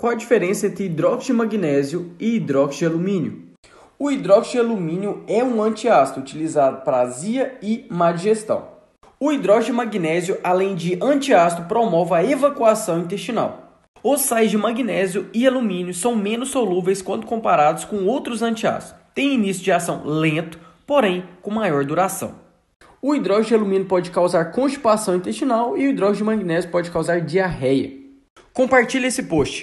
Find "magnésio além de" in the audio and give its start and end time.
9.76-10.98